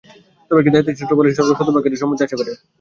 তবে 0.51 0.59
একটি 0.61 0.71
দায়িত্বশীল 0.73 0.99
সূত্র 0.99 1.17
বলেছে, 1.19 1.37
সরকার 1.37 1.57
শতভাগ 1.59 1.81
ক্ষেত্রেই 1.81 2.01
সম্মতি 2.01 2.21
আশা 2.23 2.37
করে। 2.39 2.51